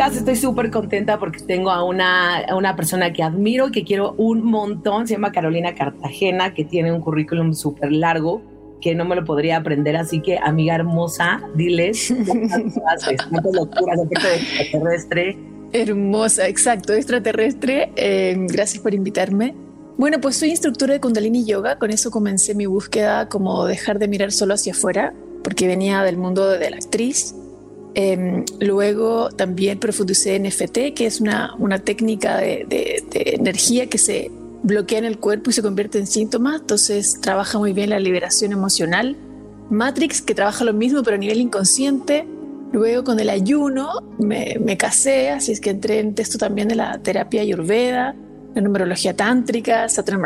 [0.00, 0.16] Podcast.
[0.16, 4.14] Estoy súper contenta porque tengo a una, a una persona que admiro y que quiero
[4.16, 5.06] un montón.
[5.06, 8.40] Se llama Carolina Cartagena, que tiene un currículum súper largo
[8.80, 9.96] que no me lo podría aprender.
[9.96, 15.38] Así que, amiga hermosa, diles cuántas locuras, aparte de extraterrestre.
[15.72, 17.92] Hermosa, exacto, extraterrestre.
[17.96, 19.54] Eh, gracias por invitarme.
[19.98, 21.78] Bueno, pues soy instructora de Kundalini Yoga.
[21.78, 25.12] Con eso comencé mi búsqueda como dejar de mirar solo hacia afuera,
[25.44, 27.34] porque venía del mundo de la actriz
[27.94, 34.30] eh, luego también profundicé en FT, que es una, una técnica de, energía que se
[34.62, 36.60] bloquea en el cuerpo y se convierte en síntomas.
[36.60, 39.16] Entonces trabaja muy bien la liberación emocional.
[39.70, 42.26] Matrix, que trabaja lo mismo pero a nivel inconsciente.
[42.72, 46.76] Luego con el ayuno me, me casé, así es que entré en texto también de
[46.76, 48.14] la terapia ayurveda,
[48.54, 50.22] la numerología tántrica, Satnam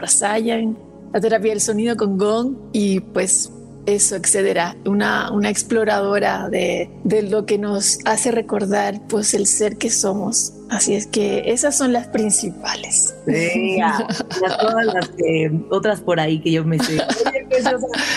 [1.15, 3.51] la terapia del sonido con gong y pues
[3.87, 4.77] eso, etcétera.
[4.85, 10.53] Una, una exploradora de, de, lo que nos hace recordar pues el ser que somos.
[10.71, 13.15] Así es que esas son las principales.
[13.27, 13.79] Sí,
[14.59, 15.11] todas las
[15.71, 17.01] otras por ahí que yo me sé.
[17.47, 17.65] Pues,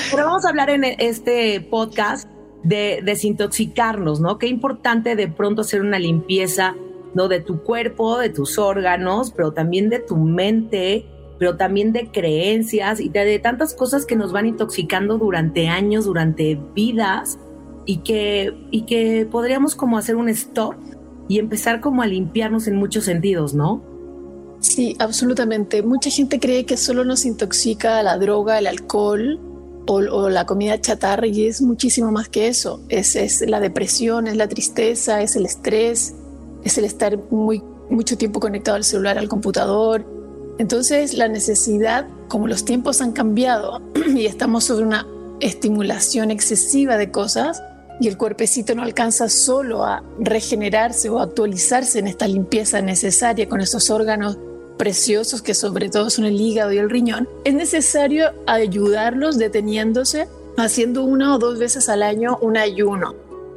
[0.10, 2.28] pero vamos a hablar en este podcast
[2.64, 4.40] de desintoxicarnos, ¿no?
[4.40, 6.76] Qué importante de pronto hacer una limpieza,
[7.14, 7.28] ¿no?
[7.28, 11.06] De tu cuerpo, de tus órganos, pero también de tu mente,
[11.40, 16.60] pero también de creencias y de, tantas cosas que nos van intoxicando durante años, durante
[16.74, 17.40] vidas
[17.86, 20.76] y que, y que podríamos como hacer un stop
[21.28, 23.84] y empezar como a limpiarnos en muchos sentidos, ¿no?
[24.60, 25.84] Sí, absolutamente.
[25.84, 29.40] Mucha gente cree que solo nos intoxica la droga, el alcohol
[29.88, 32.82] o, o la comida chatarra y es muchísimo más que eso.
[32.90, 36.16] Es, es la depresión, es la tristeza, es el estrés,
[36.64, 40.06] es el estar muy, mucho tiempo conectado al celular, al computador,
[40.60, 43.82] entonces la necesidad, como los tiempos han cambiado
[44.16, 45.08] y estamos sobre una
[45.40, 47.62] estimulación excesiva de cosas
[48.00, 53.62] y el cuerpecito no alcanza solo a regenerarse o actualizarse en esta limpieza necesaria con
[53.62, 54.38] esos órganos
[54.78, 61.04] preciosos que sobre todo son el hígado y el riñón, es necesario ayudarlos deteniéndose, haciendo
[61.04, 63.16] una o dos veces al año un ayuno,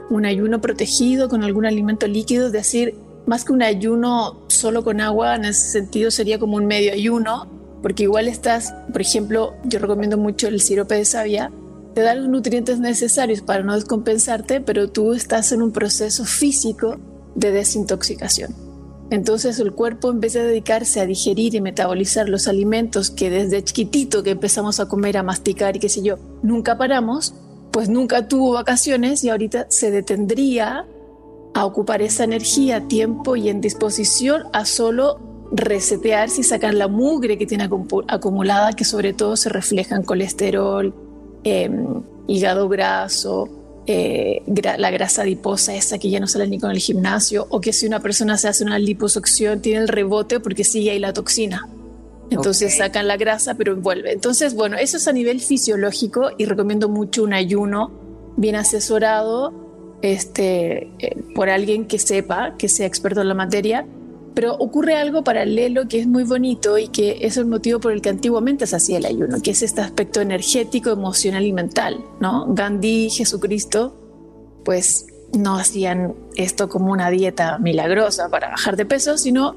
[0.09, 2.94] un ayuno protegido con algún alimento líquido, es decir,
[3.31, 7.47] más que un ayuno solo con agua, en ese sentido sería como un medio ayuno,
[7.81, 11.53] porque igual estás, por ejemplo, yo recomiendo mucho el sirope de savia,
[11.95, 16.99] te da los nutrientes necesarios para no descompensarte, pero tú estás en un proceso físico
[17.37, 18.53] de desintoxicación.
[19.11, 23.63] Entonces el cuerpo en vez de dedicarse a digerir y metabolizar los alimentos que desde
[23.63, 27.33] chiquitito que empezamos a comer, a masticar y qué sé yo, nunca paramos,
[27.71, 30.85] pues nunca tuvo vacaciones y ahorita se detendría
[31.55, 35.19] a ocupar esa energía, tiempo y en disposición a solo
[35.53, 37.69] resetearse y sacar la mugre que tiene
[38.09, 40.94] acumulada, que sobre todo se refleja en colesterol,
[41.44, 41.71] eh,
[42.28, 43.49] hígado graso,
[43.87, 47.60] eh, gra la grasa adiposa, esa que ya no sale ni con el gimnasio, o
[47.60, 51.12] que si una persona se hace una liposucción tiene el rebote porque sigue ahí la
[51.12, 51.69] toxina.
[52.31, 52.87] Entonces okay.
[52.87, 54.12] sacan la grasa, pero vuelve.
[54.12, 57.91] Entonces, bueno, eso es a nivel fisiológico y recomiendo mucho un ayuno
[58.37, 59.53] bien asesorado
[60.03, 63.87] este, eh, por alguien que sepa, que sea experto en la materia,
[64.34, 68.00] pero ocurre algo paralelo que es muy bonito y que es el motivo por el
[68.00, 72.47] que antiguamente se hacía el ayuno, que es este aspecto energético, emocional y mental, ¿no?
[72.49, 73.97] Gandhi, Jesucristo,
[74.65, 75.06] pues
[75.37, 79.56] no hacían esto como una dieta milagrosa para bajar de peso, sino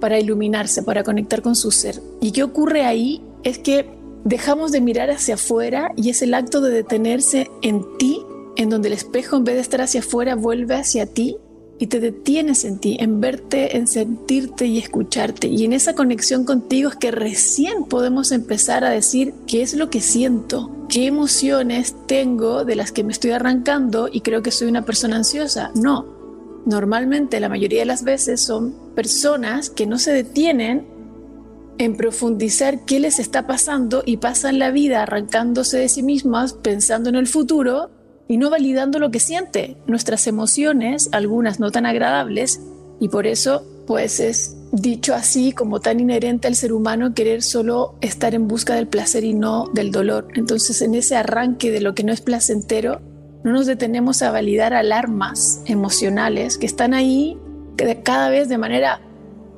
[0.00, 2.00] para iluminarse, para conectar con su ser.
[2.20, 3.22] ¿Y qué ocurre ahí?
[3.42, 3.88] Es que
[4.24, 8.24] dejamos de mirar hacia afuera y es el acto de detenerse en ti
[8.56, 11.36] en donde el espejo en vez de estar hacia afuera vuelve hacia ti
[11.78, 15.48] y te detienes en ti, en verte, en sentirte y escucharte.
[15.48, 19.90] Y en esa conexión contigo es que recién podemos empezar a decir qué es lo
[19.90, 24.68] que siento, qué emociones tengo de las que me estoy arrancando y creo que soy
[24.68, 25.72] una persona ansiosa.
[25.74, 26.06] No,
[26.64, 30.86] normalmente la mayoría de las veces son personas que no se detienen
[31.78, 37.08] en profundizar qué les está pasando y pasan la vida arrancándose de sí mismas pensando
[37.08, 37.90] en el futuro
[38.28, 42.60] y no validando lo que siente, nuestras emociones, algunas no tan agradables,
[43.00, 47.96] y por eso pues es dicho así como tan inherente al ser humano querer solo
[48.00, 50.28] estar en busca del placer y no del dolor.
[50.34, 53.00] Entonces en ese arranque de lo que no es placentero,
[53.44, 57.38] no nos detenemos a validar alarmas emocionales que están ahí
[58.02, 59.00] cada vez de manera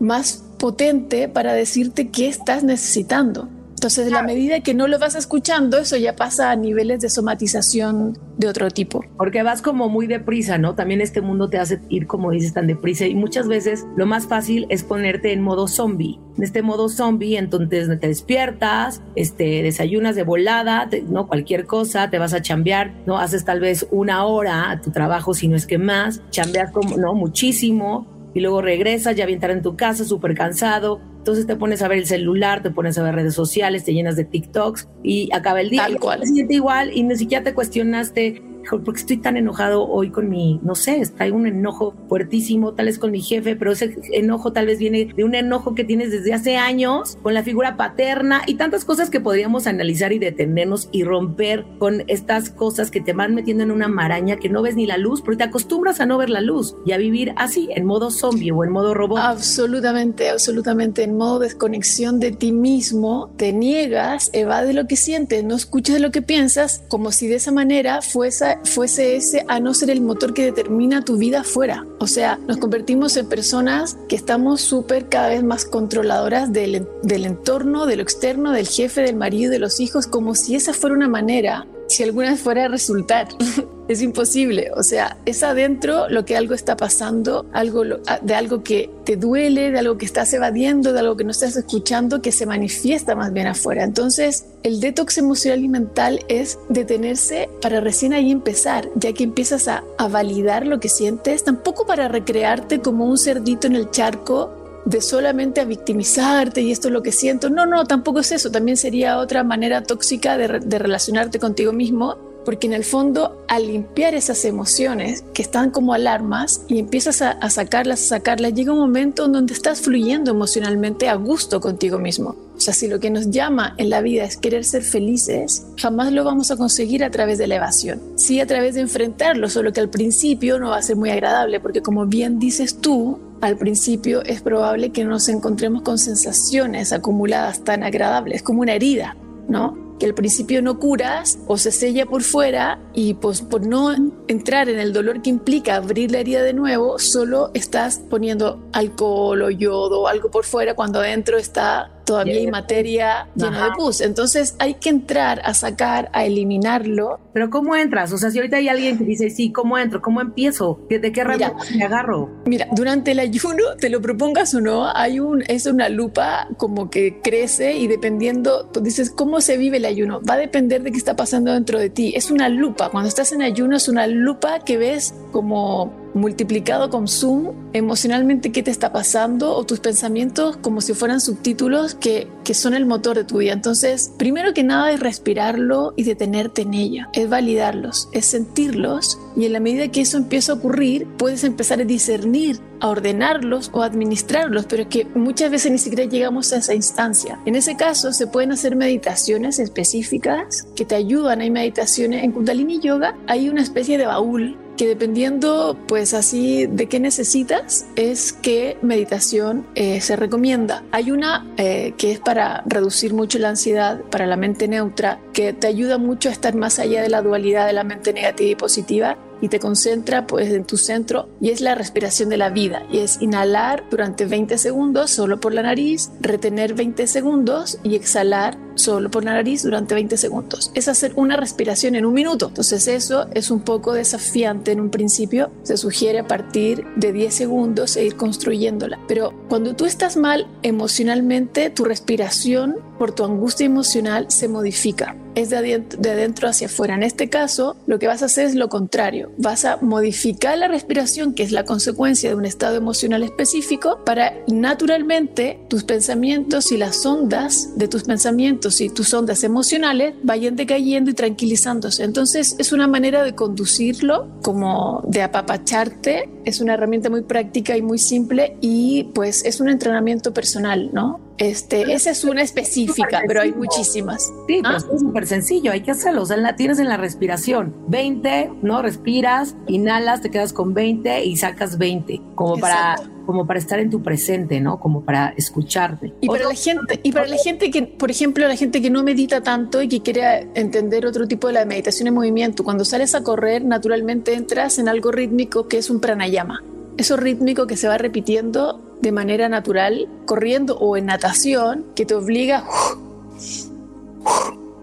[0.01, 3.49] más potente para decirte qué estás necesitando.
[3.77, 8.19] Entonces, la medida que no lo vas escuchando, eso ya pasa a niveles de somatización
[8.39, 9.05] de otro tipo.
[9.19, 10.75] Porque vas como muy deprisa, ¿no?
[10.75, 13.07] También este mundo te hace ir, como dices, tan deprisa.
[13.07, 16.19] Y muchas veces lo más fácil es ponerte en modo zombie.
[16.39, 22.19] En este modo zombie, entonces te despiertas, este, desayunas de volada, no cualquier cosa, te
[22.19, 23.19] vas a chambear, ¿no?
[23.19, 26.97] Haces tal vez una hora a tu trabajo, si no es que más, chambeas como,
[26.97, 27.13] ¿no?
[27.13, 31.01] Muchísimo y luego regresas ya bien tarde en tu casa, súper cansado.
[31.27, 34.15] Entonces te pones a ver el celular, te pones a ver redes sociales, te llenas
[34.15, 35.83] de TikToks y acaba el día.
[35.83, 36.23] Tal cual.
[36.49, 41.03] igual y ni siquiera te cuestionaste porque estoy tan enojado hoy con mi, no sé,
[41.19, 45.13] hay un enojo fuertísimo, tal vez con mi jefe, pero ese enojo tal vez viene
[45.17, 49.11] de un enojo que tienes desde hace años con la figura paterna y tantas cosas
[49.11, 53.71] que podríamos analizar y detenernos y romper con estas cosas que te van metiendo en
[53.71, 56.41] una maraña que no ves ni la luz, porque te acostumbras a no ver la
[56.41, 59.19] luz y a vivir así, en modo zombie o en modo robot.
[59.19, 65.57] Absolutamente, absolutamente, en modo desconexión de ti mismo, te niegas, evade lo que sientes, no
[65.57, 69.91] escuchas lo que piensas, como si de esa manera fuese fuese ese a no ser
[69.91, 71.87] el motor que determina tu vida fuera.
[71.99, 77.25] O sea, nos convertimos en personas que estamos súper cada vez más controladoras del, del
[77.25, 80.97] entorno, de lo externo, del jefe, del marido, de los hijos, como si esa fuera
[80.97, 83.29] una manera si alguna fuera a resultar.
[83.89, 84.71] es imposible.
[84.77, 89.71] O sea, es adentro lo que algo está pasando, algo de algo que te duele,
[89.71, 93.33] de algo que estás evadiendo, de algo que no estás escuchando, que se manifiesta más
[93.33, 93.83] bien afuera.
[93.83, 99.67] Entonces, el detox emocional y mental es detenerse para recién ahí empezar, ya que empiezas
[99.69, 104.53] a validar lo que sientes, tampoco para recrearte como un cerdito en el charco
[104.87, 107.51] de solamente a victimizarte y esto es lo que siento.
[107.51, 108.51] No, no, tampoco es eso.
[108.51, 112.17] También sería otra manera tóxica de, de relacionarte contigo mismo
[112.47, 117.51] porque en el fondo al limpiar esas emociones que están como alarmas y empiezas a,
[117.51, 122.37] sacarlas, a sacarlas, llega un momento en donde estás fluyendo emocionalmente a gusto contigo mismo.
[122.57, 126.13] O sea, si lo que nos llama en la vida es querer ser felices, jamás
[126.13, 128.01] lo vamos a conseguir a través de la evasión.
[128.15, 131.59] Sí a través de enfrentarlo, solo que al principio no va a ser muy agradable,
[131.59, 137.65] porque como bien dices tú, al principio es probable que nos encontremos con sensaciones acumuladas
[137.65, 139.17] tan agradables como una herida,
[139.49, 139.87] ¿no?
[139.99, 143.95] que al principio no curas o se sella por fuera y pues por no
[144.29, 149.43] entrar en el dolor que implica abrir la herida de nuevo, solo estás poniendo alcohol
[149.43, 154.01] o yodo algo por fuera cuando adentro está todavía hay materia llena de pus.
[154.01, 157.21] Entonces hay que entrar a sacar, a eliminarlo.
[157.35, 158.13] Pero ¿cómo entras?
[158.13, 160.01] O sea, si ahorita hay alguien que dice, sí, ¿cómo entro?
[160.01, 160.81] ¿Cómo empiezo?
[160.89, 162.31] ¿De qué rama me agarro?
[162.47, 166.89] Mira, durante el ayuno, te lo propongas o no, hay un, es una lupa como
[166.89, 170.23] que crece y dependiendo, tú dices, ¿cómo se vive el ayuno?
[170.23, 172.13] Va a depender de qué está pasando dentro de ti.
[172.17, 172.89] Es una lupa.
[172.91, 178.63] Cuando estás en ayuno es una lupa que ves como multiplicado con zoom emocionalmente qué
[178.63, 183.17] te está pasando o tus pensamientos como si fueran subtítulos que, que son el motor
[183.17, 183.53] de tu vida.
[183.53, 189.45] Entonces, primero que nada es respirarlo y detenerte en ella, es validarlos, es sentirlos y
[189.45, 193.83] en la medida que eso empieza a ocurrir, puedes empezar a discernir, a ordenarlos o
[193.83, 197.39] a administrarlos, pero es que muchas veces ni siquiera llegamos a esa instancia.
[197.45, 201.41] En ese caso, se pueden hacer meditaciones específicas que te ayudan.
[201.41, 206.87] Hay meditaciones en Kundalini Yoga, hay una especie de baúl que dependiendo pues así de
[206.87, 210.85] qué necesitas es qué meditación eh, se recomienda.
[210.93, 215.53] Hay una eh, que es para reducir mucho la ansiedad, para la mente neutra, que
[215.53, 218.55] te ayuda mucho a estar más allá de la dualidad de la mente negativa y
[218.55, 222.85] positiva y te concentra pues en tu centro y es la respiración de la vida
[222.91, 228.57] y es inhalar durante 20 segundos solo por la nariz, retener 20 segundos y exhalar
[228.77, 230.71] solo por la nariz durante 20 segundos.
[230.75, 232.49] Es hacer una respiración en un minuto.
[232.49, 235.51] Entonces eso es un poco desafiante en un principio.
[235.63, 238.99] Se sugiere a partir de 10 segundos e ir construyéndola.
[239.09, 245.17] Pero cuando tú estás mal emocionalmente, tu respiración por tu angustia emocional se modifica.
[245.35, 246.95] Es de adentro, de adentro hacia afuera.
[246.95, 249.33] En este caso, lo que vas a hacer es lo contrario.
[249.37, 254.33] Vas a modificar la respiración, que es la consecuencia de un estado emocional específico, para
[254.47, 261.11] naturalmente tus pensamientos y las ondas de tus pensamientos y tus ondas emocionales vayan decayendo
[261.11, 262.05] y tranquilizándose.
[262.05, 266.29] Entonces, es una manera de conducirlo, como de apapacharte.
[266.45, 271.21] Es una herramienta muy práctica y muy simple y pues es un entrenamiento personal, ¿no?
[271.39, 274.33] Este, esa es una específica, pero hay muchísimas.
[274.49, 274.79] Sí, ¿Ah?
[274.79, 276.23] es súper sencillo, hay que hacerlo.
[276.23, 277.75] O sea, la tienes en la respiración.
[277.89, 278.83] 20, ¿no?
[278.83, 282.23] Respiras, inhalas, te quedas con 20 y sacas 20.
[282.35, 282.97] Como para
[283.27, 284.79] como para estar en tu presente, ¿no?
[284.79, 286.15] Como para escucharte.
[286.21, 289.03] Y para la gente, y para la gente que, por ejemplo, la gente que no
[289.03, 293.15] medita tanto y que quiere entender otro tipo de la meditación en movimiento, cuando sales
[293.15, 296.63] a correr, naturalmente entras en algo rítmico que es un pranayama.
[296.97, 302.15] Eso rítmico que se va repitiendo de manera natural, corriendo o en natación, que te
[302.15, 302.65] obliga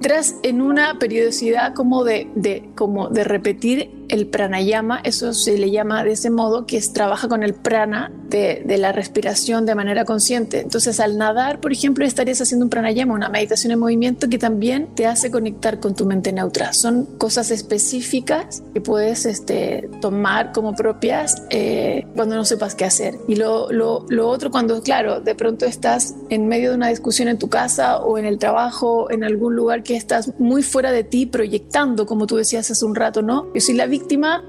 [0.03, 5.72] entras en una periodicidad como de, de, como de repetir el pranayama, eso se le
[5.72, 9.74] llama de ese modo, que es trabaja con el prana de, de, la respiración de
[9.74, 10.60] manera consciente.
[10.60, 14.93] Entonces, al nadar, por ejemplo, estarías haciendo un pranayama, una meditación en movimiento que también
[14.93, 16.74] te hace conectar con tu mente neutra.
[16.74, 23.15] Son cosas específicas que puedes este, tomar como propias eh, cuando no sepas qué hacer.
[23.27, 27.29] Y lo, lo, lo otro, cuando, claro, de pronto estás en medio de una discusión
[27.29, 31.03] en tu casa o en el trabajo, en algún lugar que estás muy fuera de
[31.03, 33.51] ti, proyectando, como tú decías hace un rato, ¿no?
[33.55, 34.02] Yo soy la víctima,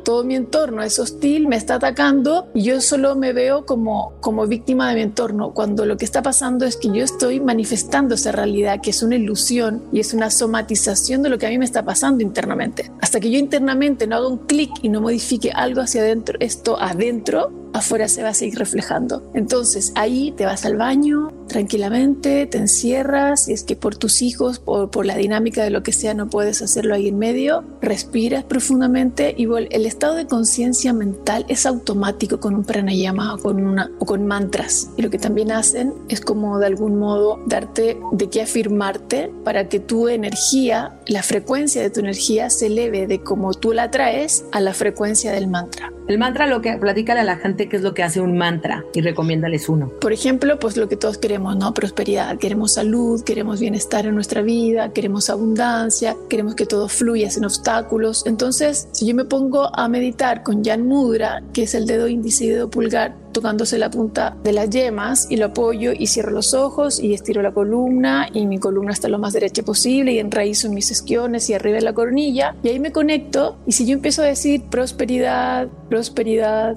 [0.05, 4.47] todo mi entorno es hostil, me está atacando y yo solo me veo como, como
[4.47, 8.33] víctima de mi entorno, cuando lo que está pasando es que yo estoy manifestando esa
[8.33, 11.65] realidad que es una ilusión y es una somatización de lo que a mí me
[11.65, 12.91] está pasando internamente.
[13.01, 16.79] Hasta que yo internamente no haga un clic y no modifique algo hacia adentro, esto
[16.81, 19.23] adentro, afuera se va a seguir reflejando.
[19.35, 24.59] Entonces ahí te vas al baño tranquilamente, te encierras, y es que por tus hijos,
[24.59, 28.45] por, por la dinámica de lo que sea, no puedes hacerlo ahí en medio, respiras
[28.45, 33.91] profundamente y el estado de conciencia mental es automático con un pranayama o con, una,
[33.99, 34.89] o con mantras.
[34.97, 39.69] Y lo que también hacen es como de algún modo darte de qué afirmarte para
[39.69, 44.45] que tu energía, la frecuencia de tu energía se eleve de como tú la traes
[44.53, 45.93] a la frecuencia del mantra.
[46.07, 48.85] El mantra, lo que platícale a la gente qué es lo que hace un mantra
[48.95, 49.91] y recomiéndales uno.
[50.01, 51.75] Por ejemplo, pues lo que todos queremos, ¿no?
[51.75, 57.45] Prosperidad, queremos salud, queremos bienestar en nuestra vida, queremos abundancia, queremos que todo fluya sin
[57.45, 58.25] obstáculos.
[58.27, 62.45] Entonces, si yo me pongo a meditar con Jan Mudra, que es el dedo índice
[62.45, 66.55] y dedo pulgar, tocándose la punta de las yemas y lo apoyo y cierro los
[66.55, 70.69] ojos y estiro la columna y mi columna está lo más derecha posible y enraizo
[70.69, 73.95] en mis esquiones y arriba de la coronilla y ahí me conecto y si yo
[73.95, 76.77] empiezo a decir prosperidad, prosperidad,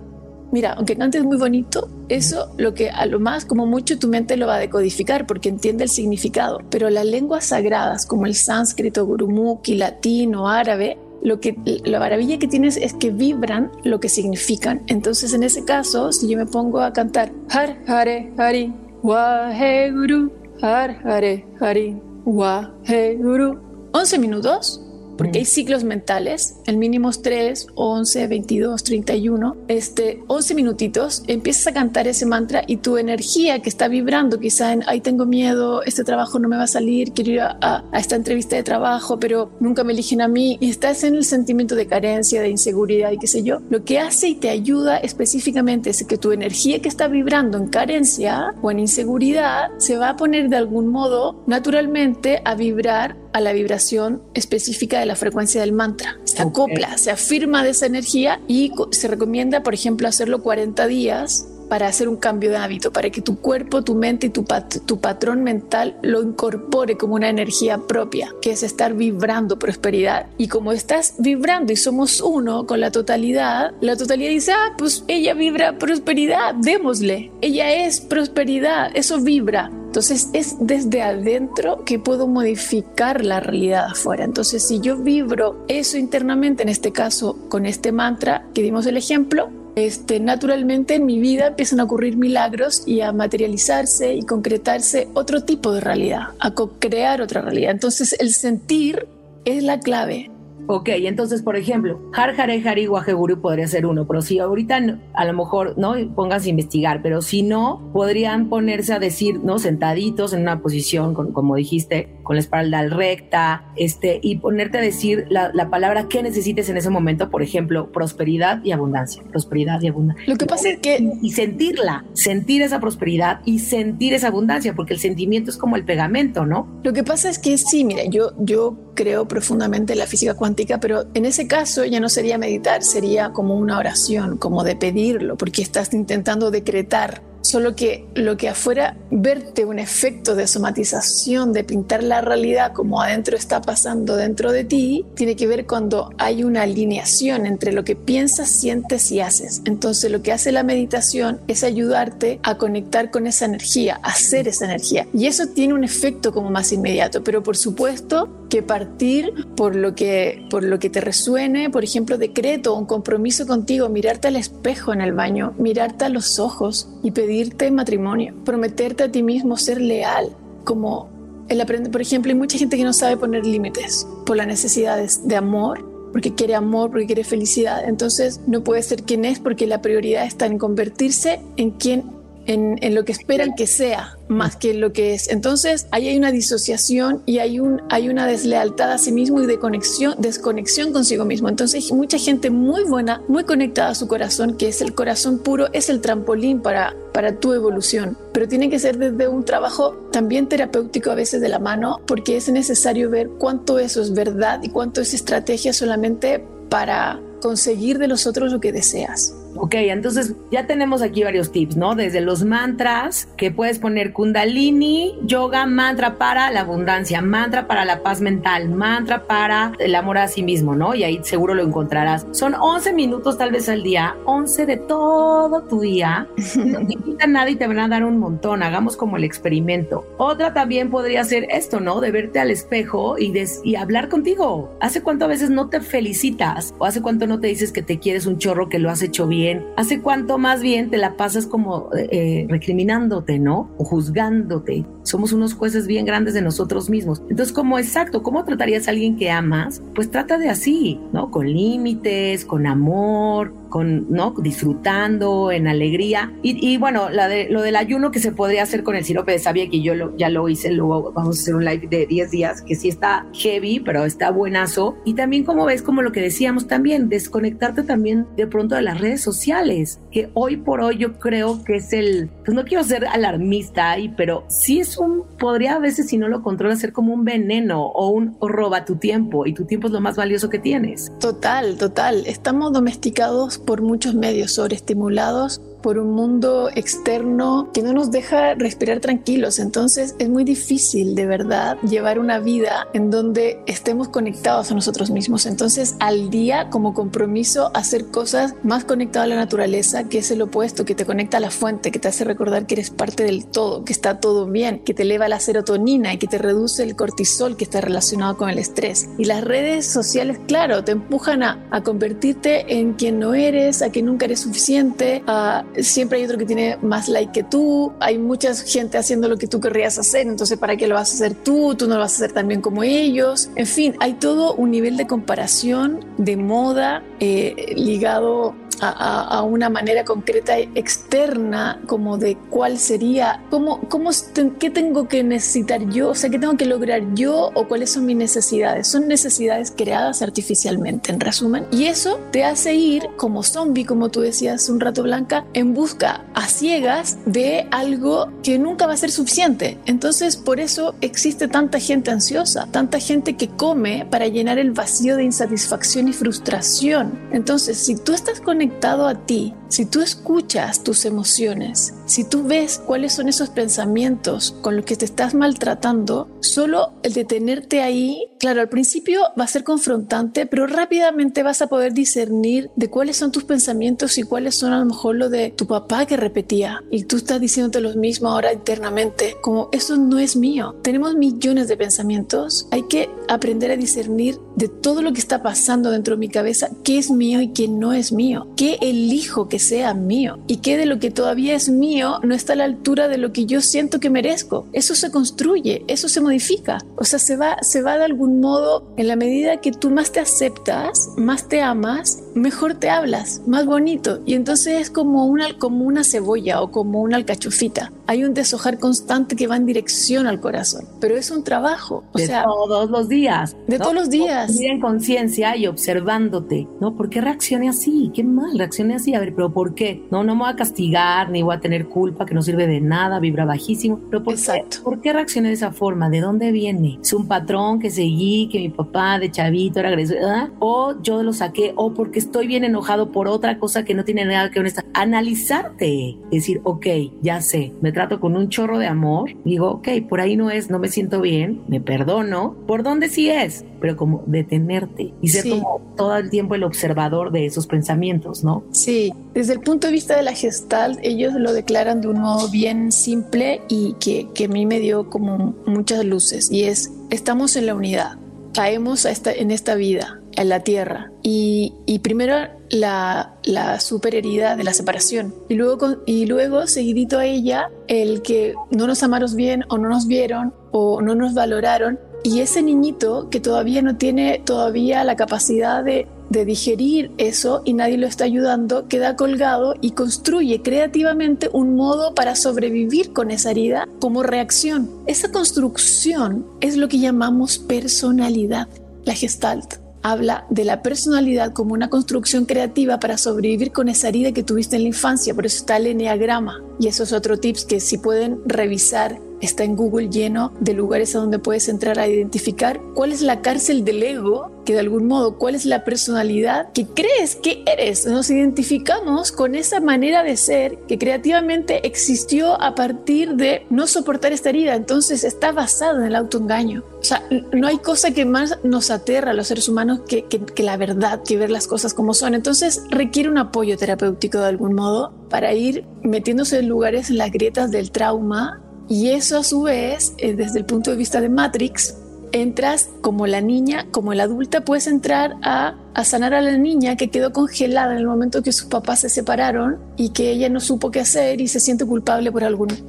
[0.52, 4.38] mira, aunque cantes muy bonito, eso lo que a lo más como mucho tu mente
[4.38, 9.06] lo va a decodificar porque entiende el significado, pero las lenguas sagradas como el sánscrito,
[9.06, 14.10] gurumukhi, latín o árabe lo que la maravilla que tienes es que vibran lo que
[14.10, 14.84] significan.
[14.88, 18.74] Entonces, en ese caso, si yo me pongo a cantar Har Hare Hari
[19.04, 23.60] Waheguru Har Hare Hari Waheguru
[23.94, 24.82] 11 minutos
[25.18, 31.68] porque hay ciclos mentales, el mínimo es 3, 11, 22, 31, este, 11 minutitos, empiezas
[31.68, 35.84] a cantar ese mantra y tu energía que está vibrando, quizá en, ay, tengo miedo,
[35.84, 38.64] este trabajo no me va a salir, quiero ir a, a, a esta entrevista de
[38.64, 42.50] trabajo, pero nunca me eligen a mí, y estás en el sentimiento de carencia, de
[42.50, 46.32] inseguridad y qué sé yo, lo que hace y te ayuda específicamente es que tu
[46.32, 50.88] energía que está vibrando en carencia o en inseguridad se va a poner de algún
[50.88, 56.18] modo naturalmente a vibrar a la vibración específica de la frecuencia del mantra.
[56.24, 57.00] Se acopla, okay.
[57.00, 62.08] se afirma de esa energía y se recomienda, por ejemplo, hacerlo 40 días para hacer
[62.08, 65.44] un cambio de hábito, para que tu cuerpo, tu mente y tu, pat tu patrón
[65.44, 70.28] mental lo incorpore como una energía propia, que es estar vibrando prosperidad.
[70.38, 75.04] Y como estás vibrando y somos uno con la totalidad, la totalidad dice, ah, pues
[75.08, 77.32] ella vibra prosperidad, démosle.
[77.42, 79.72] Ella es prosperidad, eso vibra.
[79.88, 84.26] Entonces es desde adentro que puedo modificar la realidad afuera.
[84.26, 88.98] Entonces si yo vibro eso internamente, en este caso con este mantra que dimos el
[88.98, 95.08] ejemplo, este, naturalmente en mi vida empiezan a ocurrir milagros y a materializarse y concretarse
[95.14, 97.70] otro tipo de realidad, a co-crear otra realidad.
[97.70, 99.08] Entonces el sentir
[99.46, 100.32] es la clave.
[100.70, 105.26] Ok, entonces, por ejemplo, Har Hare Hari Waheguru podría ser uno, pero si ahorita a
[105.26, 105.96] lo mejor, ¿no?
[106.14, 109.60] Pónganse a investigar, pero si no, podrían ponerse a decir, ¿no?
[109.60, 114.82] Sentaditos en una posición, con, como dijiste, con la espalda recta, este, y ponerte a
[114.82, 119.82] decir la, la, palabra que necesites en ese momento, por ejemplo, prosperidad y abundancia, prosperidad
[119.82, 120.26] y abundancia.
[120.28, 120.98] Lo que pasa es que...
[120.98, 125.78] Y, y sentirla, sentir esa prosperidad y sentir esa abundancia, porque el sentimiento es como
[125.78, 126.68] el pegamento, ¿no?
[126.84, 130.57] Lo que pasa es que sí, mira, yo, yo creo profundamente en la física cuántica,
[130.82, 135.38] pero en ese caso ya no sería meditar, sería como una oración, como de pedirlo,
[135.38, 141.64] porque estás intentando decretar Solo que lo que afuera, verte un efecto de somatización, de
[141.64, 146.44] pintar la realidad como adentro está pasando dentro de ti, tiene que ver cuando hay
[146.44, 149.62] una alineación entre lo que piensas, sientes y haces.
[149.64, 154.50] Entonces lo que hace la meditación es ayudarte a conectar con esa energía, a hacer
[154.50, 155.08] esa energía.
[155.14, 159.96] Y eso tiene un efecto como más inmediato, pero por supuesto que partir por lo
[159.96, 164.92] que, por lo que te resuene, por ejemplo, decreto, un compromiso contigo, mirarte al espejo
[164.92, 169.80] en el baño, mirarte a los ojos y pedirte matrimonio, prometerte a ti mismo ser
[169.80, 171.10] leal, como
[171.50, 175.28] el aprender, por ejemplo, hay mucha gente que no sabe poner límites por las necesidades
[175.28, 177.88] de amor, porque quiere amor, porque quiere felicidad.
[177.88, 182.06] Entonces no puede ser quien es porque la prioridad está en convertirse en quien,
[182.48, 185.30] en, en lo que esperan que sea, más que lo que es.
[185.30, 189.46] Entonces, ahí hay una disociación y hay, un, hay una deslealtad a sí mismo y
[189.46, 191.50] de conexión, desconexión consigo mismo.
[191.50, 195.68] Entonces, mucha gente muy buena, muy conectada a su corazón, que es el corazón puro,
[195.74, 198.18] es el trampolín para, para tu evolución.
[198.34, 202.38] Pero tiene que ser desde un trabajo también terapéutico a veces de la mano, porque
[202.38, 208.08] es necesario ver cuánto eso es verdad y cuánto es estrategia solamente para conseguir de
[208.08, 209.34] los otros lo que deseas.
[209.60, 211.96] Ok, entonces ya tenemos aquí varios tips, ¿no?
[211.96, 218.04] Desde los mantras, que puedes poner kundalini, yoga, mantra para la abundancia, mantra para la
[218.04, 220.94] paz mental, mantra para el amor a sí mismo, ¿no?
[220.94, 222.28] Y ahí seguro lo encontrarás.
[222.32, 226.28] Son 11 minutos tal vez al día, 11 de todo tu día.
[226.68, 228.62] No te quitan nada y te van a dar un montón.
[228.62, 230.06] Hagamos como el experimento.
[230.18, 232.02] Otra también podría ser esto, ¿no?
[232.02, 233.34] De verte al espejo y,
[233.64, 234.76] y hablar contigo.
[234.82, 236.74] ¿Hace cuánto a veces no te felicitas?
[236.78, 239.28] ¿O hace cuánto no te dices que te quieres un chorro, que lo has hecho
[239.28, 239.47] bien?
[239.76, 243.70] ¿Hace cuánto más bien te la pasas como eh, recriminándote, ¿no?
[243.78, 244.86] O juzgándote.
[245.04, 247.22] Somos unos jueces bien grandes de nosotros mismos.
[247.30, 249.82] Entonces, como exacto, ¿cómo tratarías a alguien que amas?
[249.96, 251.32] Pues trata de así, ¿no?
[251.32, 254.34] Con límites, con amor, con, ¿no?
[254.38, 256.34] Disfrutando, en alegría.
[256.42, 259.40] Y, bueno, la de, lo del ayuno que se podría hacer con el sirope de
[259.40, 262.62] savia, que yo ya lo hice, luego vamos a hacer un live de 10 días,
[262.62, 264.96] que sí está heavy, pero está buenazo.
[265.06, 269.00] Y también, como ves, como lo que decíamos también, desconectarte también de pronto de las
[269.00, 273.06] redes sociales, que hoy por hoy yo creo que es el, pues no quiero ser
[273.06, 277.14] alarmista ahí, pero sí es un, podría a veces si no lo controlas ser como
[277.14, 280.50] un veneno o un o roba tu tiempo y tu tiempo es lo más valioso
[280.50, 281.12] que tienes.
[281.20, 282.24] Total, total.
[282.26, 289.00] Estamos domesticados por muchos medios sobreestimulados por un mundo externo que no nos deja respirar
[289.00, 289.58] tranquilos.
[289.58, 295.12] Entonces es muy difícil de verdad llevar una vida en donde estemos conectados a nosotros
[295.12, 295.46] mismos.
[295.46, 300.42] Entonces al día como compromiso hacer cosas más conectadas a la naturaleza, que es el
[300.42, 303.46] opuesto, que te conecta a la fuente, que te hace recordar que eres parte del
[303.46, 306.98] todo, que está todo bien, que te eleva la serotonina y que te reduce el
[306.98, 309.08] cortisol que está relacionado con el estrés.
[309.18, 313.90] Y las redes sociales, claro, te empujan a, a convertirte en quien no eres, a
[313.90, 318.18] que nunca eres suficiente, a siempre hay otro que tiene más like que tú, hay
[318.18, 321.36] mucha gente haciendo lo que tú querrías hacer, entonces ¿para qué lo vas a hacer
[321.36, 321.76] tú?
[321.76, 323.50] Tú no lo vas a hacer tan bien como ellos.
[323.56, 330.04] En fin, hay todo un nivel de comparación, de moda eh, ligado a, una manera
[330.04, 334.12] concreta externa como de cuál sería, cómo, cómo,
[334.60, 338.06] qué tengo que necesitar yo, o sea, qué tengo que lograr yo o cuáles son
[338.06, 338.88] mis necesidades.
[338.88, 341.66] Son necesidades creadas artificialmente, en resumen.
[341.72, 346.26] Y eso te hace ir como zombie, como tú decías un rato, Blanca, en busca
[346.34, 349.78] a ciegas de algo que nunca va a ser suficiente.
[349.86, 355.16] Entonces, por eso existe tanta gente ansiosa, tanta gente que come para llenar el vacío
[355.16, 357.18] de insatisfacción y frustración.
[357.32, 358.67] Entonces, si tú estás conectado
[359.08, 364.78] a ti, si tú escuchas tus emociones, si tú ves cuáles son esos pensamientos con
[364.78, 369.66] los que te estás maltratando, solo el detenerte ahí, claro, al principio va a ser
[369.66, 374.72] confrontante, pero rápidamente vas a poder discernir de cuáles son tus pensamientos y cuáles son
[374.72, 378.30] a lo mejor lo de tu papá que repetía y tú estás diciéndote lo mismo
[378.30, 380.76] ahora internamente, como eso no es mío.
[380.82, 385.92] Tenemos millones de pensamientos, hay que aprender a discernir de todo lo que está pasando
[385.92, 389.60] dentro de mi cabeza, qué es mío y qué no es mío, qué elijo que
[389.60, 393.08] sea mío y qué de lo que todavía es mío no está a la altura
[393.08, 394.68] de lo que yo siento que merezco.
[394.74, 396.80] Eso se construye, eso se modifica.
[396.96, 400.12] O sea, se va, se va de algún modo en la medida que tú más
[400.12, 404.22] te aceptas, más te amas, mejor te hablas, más bonito.
[404.26, 407.92] Y entonces es como una, como una cebolla o como una alcachofita.
[408.08, 412.18] Hay un deshojar constante que va en dirección al corazón, pero es un trabajo, o
[412.18, 413.56] de sea, todos los días.
[413.68, 414.54] De todos los días.
[414.54, 416.96] Vivir en conciencia y observándote, ¿no?
[416.96, 418.10] ¿Por qué reaccione así?
[418.14, 419.14] Qué mal, reaccione así.
[419.14, 420.06] A ver, pero ¿por qué?
[420.10, 422.80] No, no me voy a castigar, ni voy a tener culpa, que no sirve de
[422.80, 424.00] nada, vibra bajísimo.
[424.10, 424.78] Pero ¿por, Exacto.
[424.78, 426.10] Qué, ¿por qué reaccioné de esa forma?
[426.10, 427.00] ¿De dónde viene?
[427.02, 430.18] ¿Es un patrón que seguí, que mi papá de chavito era agresor?
[430.60, 434.24] O yo lo saqué, o porque estoy bien enojado por otra cosa que no tiene
[434.24, 434.86] nada que ver con esta.
[434.94, 436.18] Analizarte.
[436.32, 436.86] Decir, ok,
[437.22, 440.70] ya sé, me trato con un chorro de amor, digo, ok, por ahí no es,
[440.70, 443.66] no me siento bien, me perdono, ¿por dónde sí es?
[443.82, 448.64] Pero como detenerte y ser como todo el tiempo el observador de esos pensamientos, ¿no?
[448.70, 452.50] Sí, desde el punto de vista de la gestalt, ellos lo declaran de un modo
[452.50, 457.56] bien simple y que, que a mí me dio como muchas luces, y es, estamos
[457.56, 458.20] en la unidad,
[458.54, 461.74] caemos esta, en esta vida, en la tierra, y,
[462.04, 462.36] primero
[462.70, 465.34] la, la de la separación.
[465.50, 469.90] Y luego, y luego, seguidito a ella, el que no nos amaron bien o no
[469.90, 472.00] nos vieron o no nos valoraron.
[472.24, 477.98] Y ese niñito que todavía no tiene todavía la capacidad de digerir eso y nadie
[477.98, 483.88] lo está ayudando, queda colgado y construye creativamente un modo para sobrevivir con esa herida
[484.00, 484.90] como reacción.
[485.08, 488.68] Esa construcción es lo que llamamos personalidad,
[489.04, 494.32] la gestalt habla de la personalidad como una construcción creativa para sobrevivir con esa herida
[494.32, 496.62] que tuviste en la infancia, por eso está el eneagrama.
[496.80, 501.16] Y eso es otro tips que si pueden revisar está en Google lleno de lugares
[501.16, 505.08] a donde puedes entrar a identificar cuál es la cárcel del ego, que de algún
[505.08, 508.06] modo, cuál es la personalidad que crees que eres.
[508.06, 514.34] Nos identificamos con esa manera de ser que creativamente existió a partir de no soportar
[514.34, 514.76] esta herida.
[514.76, 516.84] Entonces está basado en el autoengaño.
[517.00, 517.24] O sea,
[517.54, 521.22] no hay cosa que más nos aterra a los seres humanos que, que la verdad,
[521.24, 522.34] que ver las cosas como son.
[522.34, 527.32] Entonces requiere un apoyo terapéutico de algún modo para ir metiéndose en lugares en las
[527.32, 531.30] grietas del trauma y eso a su vez, eh, desde el punto de vista de
[531.30, 531.96] Matrix,
[532.32, 537.10] entras como la niña, como la adulta, puedes entrar a, sanar a la niña que
[537.10, 540.92] quedó congelada en el momento que sus papás se separaron y que ella no supo
[540.92, 542.44] qué hacer y se siente culpable por,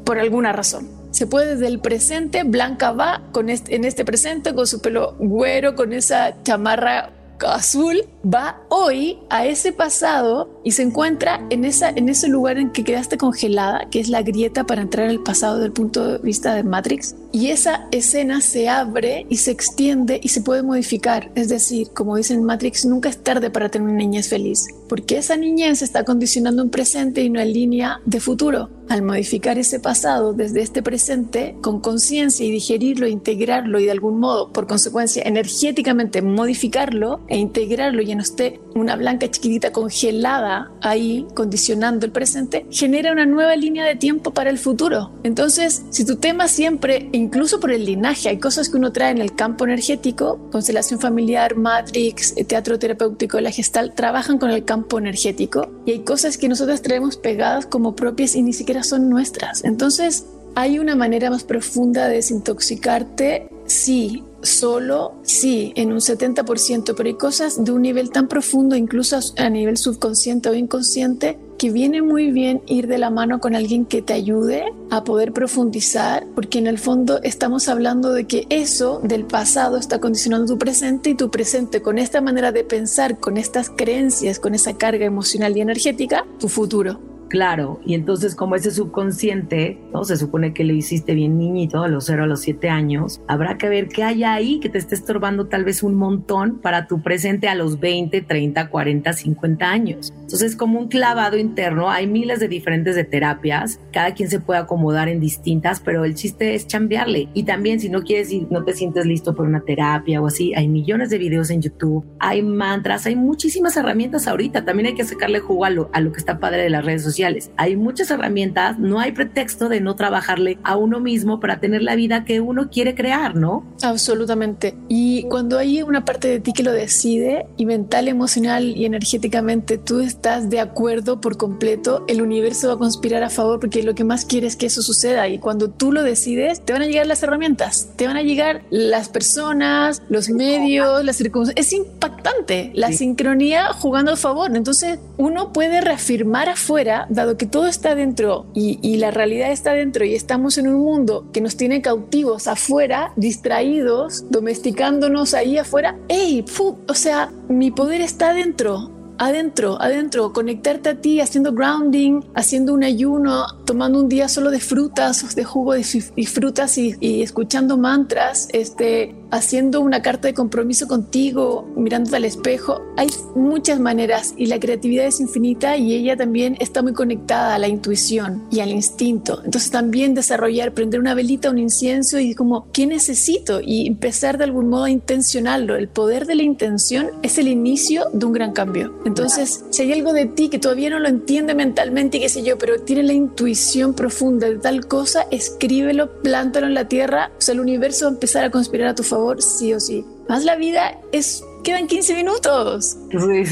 [0.04, 0.88] por alguna razón.
[1.10, 5.14] Se puede desde el presente, Blanca va con este, en este presente con su pelo
[5.18, 7.10] güero, con esa chamarra
[7.46, 12.70] azul va hoy a ese pasado y se encuentra en, esa, en ese lugar en
[12.70, 16.18] que quedaste congelada, que es la grieta para entrar al pasado desde el punto de
[16.18, 17.14] vista de Matrix.
[17.32, 21.30] Y esa escena se abre y se extiende y se puede modificar.
[21.34, 25.36] Es decir, como dicen Matrix, nunca es tarde para tener una niñez feliz, porque esa
[25.36, 28.70] niñez está condicionando un presente y una línea de futuro.
[28.88, 34.18] Al modificar ese pasado desde este presente con conciencia y digerirlo, integrarlo y de algún
[34.18, 41.26] modo, por consecuencia, energéticamente modificarlo e integrarlo y no esté una blanca chiquitita congelada ahí
[41.34, 45.12] condicionando el presente, genera una nueva línea de tiempo para el futuro.
[45.22, 49.18] Entonces, si tu tema siempre, incluso por el linaje, hay cosas que uno trae en
[49.18, 55.70] el campo energético, constelación familiar, matrix, teatro terapéutico, la gestal, trabajan con el campo energético
[55.86, 59.64] y hay cosas que nosotros traemos pegadas como propias y ni siquiera son nuestras.
[59.64, 63.48] Entonces, ¿hay una manera más profunda de desintoxicarte?
[63.66, 69.18] Sí, solo, sí, en un 70%, pero hay cosas de un nivel tan profundo, incluso
[69.36, 73.84] a nivel subconsciente o inconsciente, que viene muy bien ir de la mano con alguien
[73.84, 79.00] que te ayude a poder profundizar, porque en el fondo estamos hablando de que eso
[79.02, 83.36] del pasado está condicionando tu presente y tu presente con esta manera de pensar, con
[83.36, 87.17] estas creencias, con esa carga emocional y energética, tu futuro.
[87.28, 90.04] Claro, y entonces como ese subconsciente, ¿no?
[90.04, 93.58] Se supone que le hiciste bien niñito a los 0 a los 7 años, habrá
[93.58, 97.02] que ver qué hay ahí que te esté estorbando tal vez un montón para tu
[97.02, 100.14] presente a los 20, 30, 40, 50 años.
[100.20, 105.08] Entonces como un clavado interno, hay miles de diferentes terapias, cada quien se puede acomodar
[105.08, 107.28] en distintas, pero el chiste es cambiarle.
[107.34, 110.54] Y también si no quieres y no te sientes listo por una terapia o así,
[110.54, 115.04] hay millones de videos en YouTube, hay mantras, hay muchísimas herramientas ahorita, también hay que
[115.04, 117.17] sacarle jugo a lo, a lo que está padre de las redes sociales
[117.56, 121.96] hay muchas herramientas, no hay pretexto de no trabajarle a uno mismo para tener la
[121.96, 123.64] vida que uno quiere crear, ¿no?
[123.82, 124.74] Absolutamente.
[124.88, 129.78] Y cuando hay una parte de ti que lo decide y mental, emocional y energéticamente
[129.78, 133.94] tú estás de acuerdo por completo, el universo va a conspirar a favor porque lo
[133.94, 136.86] que más quieres es que eso suceda y cuando tú lo decides, te van a
[136.86, 141.66] llegar las herramientas, te van a llegar las personas, los medios, las circunstancias.
[141.66, 144.56] Es impactante la sincronía jugando a favor.
[144.56, 150.04] Entonces uno puede reafirmar afuera dado que todo está dentro y, la realidad está dentro
[150.04, 156.44] y estamos en un mundo que nos tiene cautivos afuera, distraídos, domesticándonos ahí afuera, ¡Ey!
[156.88, 162.84] O sea, mi poder está dentro adentro, adentro, conectarte a ti haciendo grounding, haciendo un
[162.84, 168.48] ayuno, tomando un día solo de frutas, de jugo de frutas y, y escuchando mantras,
[168.52, 172.82] este, haciendo una carta de compromiso contigo, mirándote al espejo.
[172.96, 177.58] Hay muchas maneras y la creatividad es infinita y ella también está muy conectada a
[177.58, 179.42] la intuición y al instinto.
[179.44, 183.60] Entonces también desarrollar, prender una velita, un incienso y como, ¿qué necesito?
[183.60, 185.76] Y empezar de algún modo a intencionarlo.
[185.76, 188.94] El poder de la intención es el inicio de un gran cambio.
[189.04, 192.42] Entonces, si hay algo de ti que todavía no lo entiende mentalmente y qué sé
[192.42, 197.40] yo, pero tiene la intuición profunda de tal cosa, escríbelo, plántalo en la tierra, o
[197.40, 200.04] sea, el universo va a empezar a conspirar a tu favor sí o sí.
[200.28, 202.96] Más la vida es quedan 15 minutos.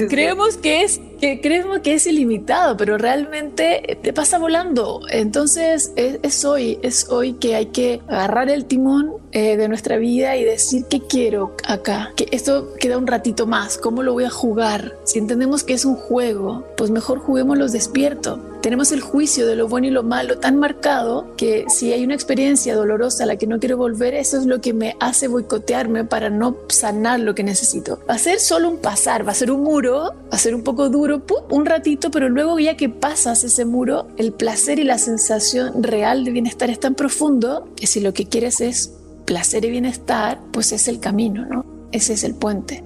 [0.08, 5.00] creemos que es que creemos que es ilimitado, pero realmente te pasa volando.
[5.10, 10.36] Entonces es, hoy, es hoy que hay que agarrar el timón eh, de nuestra vida
[10.36, 14.30] y decir qué quiero acá, que esto queda un ratito más, cómo lo voy a
[14.30, 14.94] jugar.
[15.04, 19.68] Si entendemos que es un juego, pues mejor juguémoslo despierto tenemos el juicio de lo
[19.68, 23.46] bueno y lo malo tan marcado que si hay una experiencia dolorosa a la que
[23.46, 27.44] no quiero volver, eso es lo que me hace boicotearme para no sanar lo que
[27.44, 28.00] necesito.
[28.10, 30.64] Va a ser solo un pasar, va a ser un muro, va a ser un
[30.64, 34.98] poco duro, un ratito, pero luego ya que pasas ese muro, el placer y la
[34.98, 38.92] sensación real de bienestar es tan profundo que si lo que quieres es
[39.26, 41.64] placer y bienestar, pues es el camino, ¿no?
[41.92, 42.82] Ese es el puente.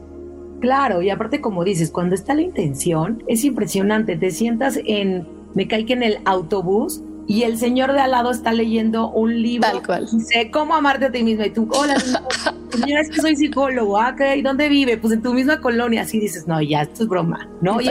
[0.61, 5.66] Claro, y aparte como dices, cuando está la intención, es impresionante, te sientas en me
[5.68, 9.68] caí que en el autobús y el señor de al lado está leyendo un libro.
[9.68, 10.09] Tal cual.
[10.12, 11.44] Dice, ¿cómo amarte a ti mismo?
[11.44, 11.94] Y tú, hola,
[12.70, 13.98] señora, es que soy psicólogo.
[13.98, 14.14] ¿ah?
[14.37, 14.96] ¿Y dónde vive?
[14.96, 16.02] Pues en tu misma colonia.
[16.02, 17.80] Así dices, no, ya, esto es broma, ¿no?
[17.80, 17.88] Y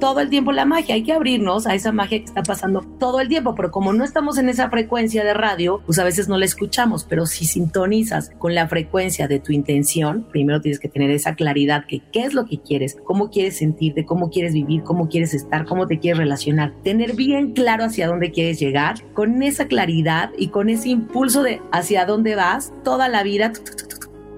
[0.00, 0.94] todo el tiempo la magia.
[0.94, 3.54] Hay que abrirnos a esa magia que está pasando todo el tiempo.
[3.54, 7.04] Pero como no estamos en esa frecuencia de radio, pues a veces no la escuchamos.
[7.04, 11.86] Pero si sintonizas con la frecuencia de tu intención, primero tienes que tener esa claridad
[11.86, 15.64] que qué es lo que quieres, cómo quieres sentirte, cómo quieres vivir, cómo quieres estar,
[15.64, 16.72] cómo te quieres relacionar.
[16.82, 21.62] Tener bien claro hacia dónde quieres llegar, con esa claridad y con ese impulso de
[21.72, 23.52] hacia dónde vas, toda la vida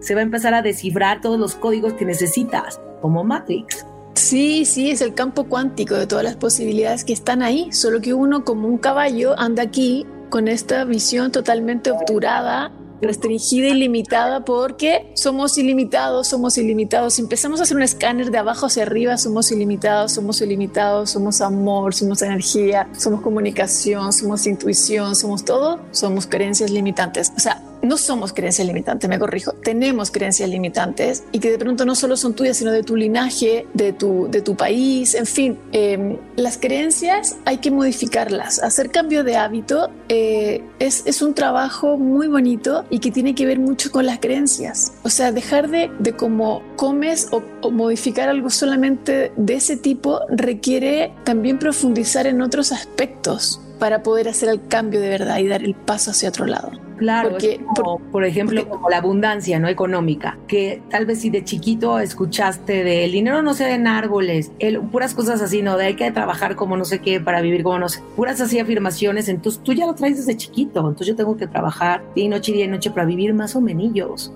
[0.01, 3.85] se va a empezar a descifrar todos los códigos que necesitas, como Matrix.
[4.15, 8.15] Sí, sí, es el campo cuántico de todas las posibilidades que están ahí, solo que
[8.15, 15.11] uno como un caballo anda aquí con esta visión totalmente obturada restringida y limitada porque
[15.15, 17.15] somos ilimitados, somos ilimitados.
[17.15, 21.41] Si empezamos a hacer un escáner de abajo hacia arriba, somos ilimitados, somos ilimitados, somos
[21.41, 27.33] amor, somos energía, somos comunicación, somos intuición, somos todo, somos creencias limitantes.
[27.37, 31.85] O sea, no somos creencias limitantes, me corrijo, tenemos creencias limitantes y que de pronto
[31.85, 35.59] no solo son tuyas, sino de tu linaje, de tu, de tu país, en fin,
[35.73, 38.63] em, las creencias hay que modificarlas.
[38.63, 43.47] Hacer cambio de hábito eh, es, es, un trabajo muy bonito y que tiene que
[43.47, 44.93] ver mucho con las creencias.
[45.03, 50.21] O sea, dejar de, de cómo comes o, o modificar algo solamente de ese tipo
[50.29, 55.63] requiere también profundizar en otros aspectos para poder hacer el cambio de verdad y dar
[55.63, 56.86] el paso hacia otro lado.
[56.97, 57.61] Claro, porque,
[58.13, 63.05] por, ejemplo, como la abundancia no económica, que tal vez si de chiquito escuchaste de
[63.05, 65.77] el dinero no se da en árboles, el, puras cosas así, ¿no?
[65.77, 68.59] De hay que trabajar como no sé qué para vivir como no sé, puras así
[68.59, 72.29] afirmaciones, entonces tú ya lo traes desde chiquito, entonces yo tengo que trabajar día y
[72.29, 73.77] noche, día y noche para vivir más o menos,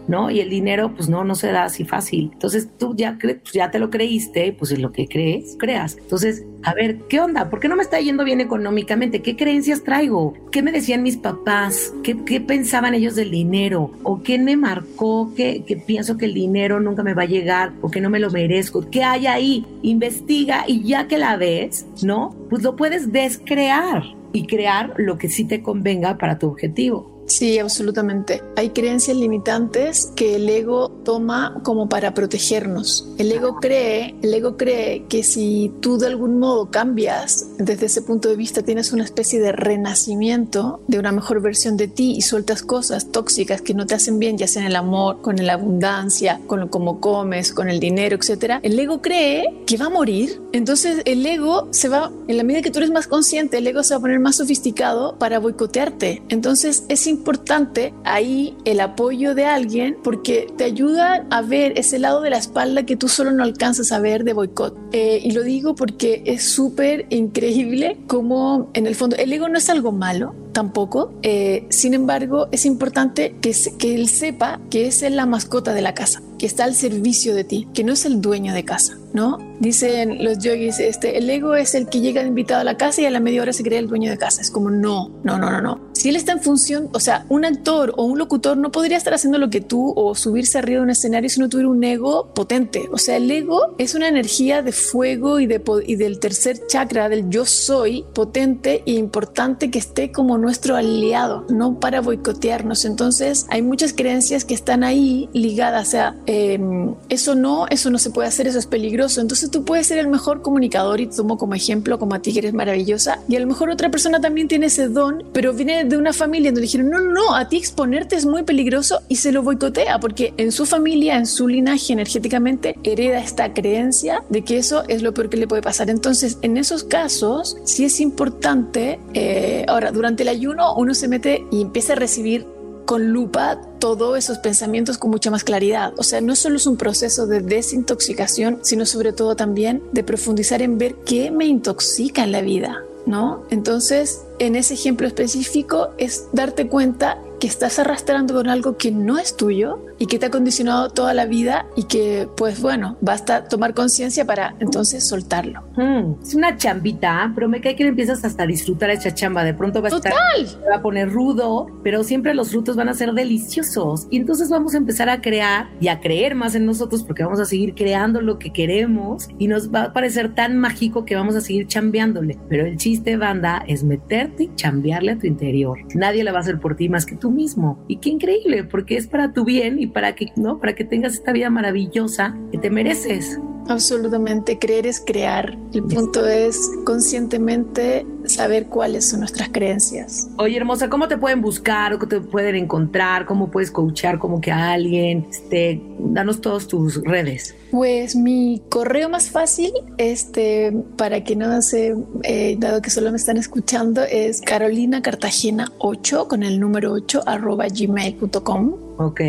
[0.09, 0.31] ¿no?
[0.31, 2.31] Y el dinero, pues no, no se da así fácil.
[2.33, 5.97] Entonces tú ya, pues ya te lo creíste, pues es lo que crees, creas.
[5.99, 7.49] Entonces, a ver, ¿qué onda?
[7.49, 9.23] ¿Por qué no me está yendo bien económicamente?
[9.23, 10.35] ¿Qué creencias traigo?
[10.53, 11.93] ¿Qué me decían mis papás?
[12.03, 13.93] ¿Qué, qué pensaban ellos del dinero?
[14.03, 17.73] ¿O qué me marcó que, que, pienso que el dinero nunca me va a llegar
[17.81, 18.91] o que no me lo merezco?
[18.91, 19.65] ¿Qué hay ahí?
[19.83, 22.35] Investiga y ya que la ves, ¿no?
[22.51, 27.20] Pues lo puedes descrear y crear lo que sí te convenga para tu objetivo.
[27.31, 28.43] Sí, absolutamente.
[28.57, 33.09] Hay creencias limitantes que el ego toma como para protegernos.
[33.19, 38.03] El ego cree, el ego cree que si tú de algún modo cambias desde ese
[38.03, 42.23] punto de vista, tienes una especie de renacimiento de una mejor versión de ti y
[42.23, 45.53] sueltas cosas tóxicas que no te hacen bien, ya sea en el amor, con la
[45.53, 48.59] abundancia, con lo como comes, con el dinero, etcétera.
[48.65, 50.43] El ego cree que va a morir.
[50.51, 53.85] Entonces el ego se va, en la medida que tú eres más consciente, el ego
[53.85, 56.25] se va a poner más sofisticado para boicotearte.
[56.29, 61.99] Entonces es importante importante ahí el apoyo de alguien porque te ayuda a ver ese
[61.99, 64.75] lado de la espalda que tú solo no alcanzas a ver de boicot.
[64.93, 69.59] Eh, y lo digo porque es súper increíble como en el fondo el ego no
[69.59, 71.13] es algo malo tampoco.
[71.23, 75.95] Eh, sin embargo, es importante que, que él sepa que es la mascota de la
[75.95, 78.97] casa, que está al servicio de ti, que no es el dueño de casa.
[79.13, 79.39] ¿no?
[79.59, 83.07] Dicen los yogis, este, el ego es el que llega invitado a la casa y
[83.07, 84.41] a la media hora se cree el dueño de casa.
[84.41, 87.45] Es como, no, no, no, no, no si él está en función, o sea, un
[87.45, 90.85] actor o un locutor no podría estar haciendo lo que tú o subirse arriba de
[90.85, 92.89] un escenario si no tuviera un ego potente.
[92.91, 97.11] O sea, el ego es una energía de fuego y, de, y del tercer chakra,
[97.11, 102.87] del yo soy, potente e importante que esté como nuestro aliado, no para boicotearnos.
[102.87, 105.89] Entonces, hay muchas creencias que están ahí ligadas.
[105.89, 109.21] O sea, em, eso no, eso no se puede hacer, eso es peligroso.
[109.21, 112.39] Entonces, tú puedes ser el mejor comunicador y tomo como ejemplo, como a ti que
[112.39, 113.19] eres maravillosa.
[113.29, 116.51] Y a lo mejor otra persona también tiene ese don, pero viene de una familia
[116.51, 120.33] donde dijeron, no, no, a ti exponerte es muy peligroso y se lo boicotea porque
[120.37, 125.13] en su familia, en su linaje energéticamente, hereda esta creencia de que eso es lo
[125.13, 125.91] peor que le puede pasar.
[125.91, 131.45] Entonces, en esos casos, sí es importante, eh, ahora, durante el ayuno uno se mete
[131.51, 132.47] y empieza a recibir
[132.87, 135.93] con lupa todos esos pensamientos con mucha más claridad.
[135.97, 140.61] O sea, no solo es un proceso de desintoxicación, sino sobre todo también de profundizar
[140.61, 143.45] en ver qué me intoxica en la vida, ¿no?
[143.51, 149.19] Entonces, en ese ejemplo específico es darte cuenta que estás arrastrando con algo que no
[149.19, 153.45] es tuyo y que te ha condicionado toda la vida y que, pues bueno, basta
[153.49, 155.63] tomar conciencia para entonces soltarlo.
[155.75, 159.43] Hmm, es una chambita, pero me cae que empiezas hasta a disfrutar esa chamba.
[159.43, 162.95] De pronto va a estar, va a poner rudo, pero siempre los frutos van a
[162.95, 167.03] ser deliciosos y entonces vamos a empezar a crear y a creer más en nosotros
[167.03, 171.07] porque vamos a seguir creando lo que queremos y nos va a parecer tan mágico
[171.07, 172.39] que vamos a seguir chambeándole.
[172.51, 175.79] Pero el chiste, banda, es meterte y chambearle a tu interior.
[175.95, 177.85] Nadie le va a hacer por ti más que tú mismo.
[177.89, 180.59] Y qué increíble, porque es para tu bien y para que, ¿no?
[180.59, 183.39] Para que tengas esta vida maravillosa que te mereces.
[183.69, 185.57] Absolutamente, creer es crear.
[185.73, 190.29] El punto es conscientemente saber cuáles son nuestras creencias.
[190.39, 193.27] Oye, hermosa, ¿cómo te pueden buscar o cómo te pueden encontrar?
[193.27, 195.27] ¿Cómo puedes coachar como que a alguien?
[195.31, 197.55] Este, danos todas tus redes.
[197.71, 203.17] Pues mi correo más fácil, este, para que no se, eh, dado que solo me
[203.17, 208.75] están escuchando, es carolina cartagena 8 con el número 8 arroba gmail.com.
[208.99, 209.21] Ok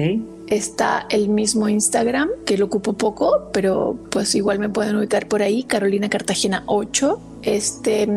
[0.52, 5.42] está el mismo Instagram, que lo ocupo poco, pero pues igual me pueden ubicar por
[5.42, 7.20] ahí, Carolina Cartagena 8.
[7.44, 8.08] Este,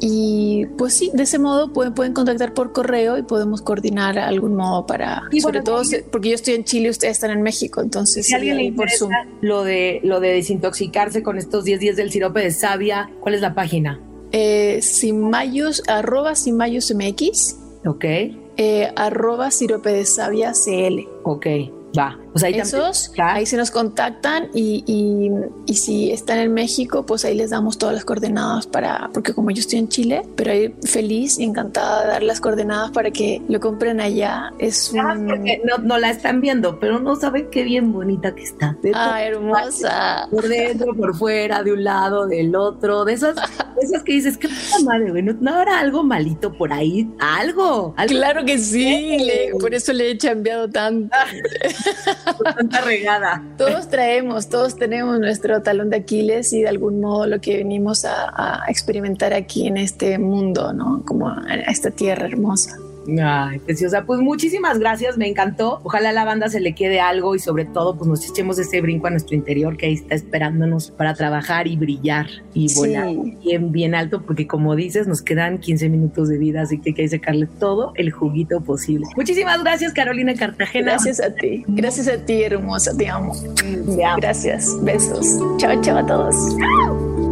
[0.00, 4.56] y pues sí, de ese modo pueden, pueden contactar por correo y podemos coordinar algún
[4.56, 5.80] modo para, y sobre todo
[6.12, 9.06] porque yo estoy en Chile y ustedes están en México, entonces si alguien le interesa
[9.06, 13.36] por lo de lo de desintoxicarse con estos 10 días del sirope de savia, ¿cuál
[13.36, 13.98] es la página?
[14.32, 17.56] Eh, Simayos, arroba Simayos MX.
[17.86, 18.04] Ok.
[18.60, 21.08] Eh, arroba sirope de savia CL.
[21.22, 21.46] Ok.
[21.96, 22.18] Va.
[22.32, 24.84] Pues ahí Esos, ahí se nos contactan y,
[25.66, 29.50] y, si están en México, pues ahí les damos todas las coordenadas para, porque como
[29.50, 33.40] yo estoy en Chile, pero ahí feliz y encantada de dar las coordenadas para que
[33.48, 34.52] lo compren allá.
[34.58, 35.26] Es un...
[35.64, 38.76] no, no, la están viendo, pero no saben qué bien bonita que está.
[38.94, 40.28] ah, hermosa.
[40.30, 43.36] Por dentro, por fuera, de un lado, del otro, de esas,
[43.80, 47.94] esas que dices, qué puta madre, güey, ¿No, habrá algo malito por ahí, algo.
[48.06, 49.18] Claro que sí,
[49.60, 51.16] por eso le he chambeado tanto.
[52.56, 53.42] Tanta regada.
[53.56, 58.04] Todos traemos, todos tenemos nuestro talón de Aquiles y de algún modo lo que venimos
[58.04, 61.02] a, experimentar aquí en este mundo, ¿no?
[61.04, 61.34] Como
[61.66, 62.76] esta tierra hermosa.
[63.22, 64.04] Ay, preciosa.
[64.04, 65.80] Pues muchísimas gracias, me encantó.
[65.84, 68.80] Ojalá a la banda se le quede algo y sobre todo pues nos echemos ese
[68.80, 73.08] brinco a nuestro interior que ahí está esperándonos para trabajar y brillar y volar
[73.42, 76.94] bien, bien alto porque como dices nos quedan 15 minutos de vida, así que hay
[76.94, 79.06] que sacarle todo el juguito posible.
[79.16, 80.92] Muchísimas gracias Carolina Cartagena.
[80.92, 83.32] Gracias a ti, gracias a ti hermosa, te amo.
[84.18, 85.38] Gracias, besos.
[85.58, 86.34] Chao, chao a todos.
[86.58, 87.27] Chao.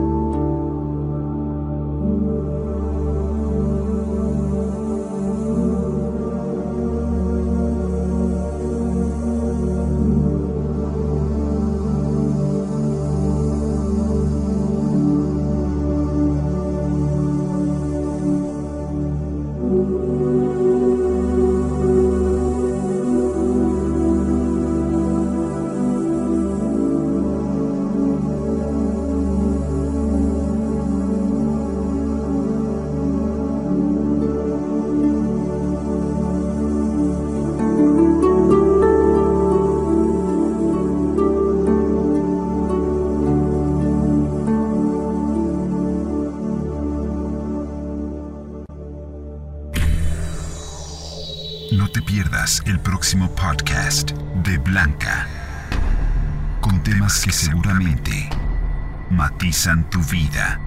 [59.66, 60.60] Matizan tu vida.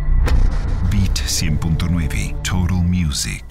[0.91, 3.48] Beat 100.9 Total Music.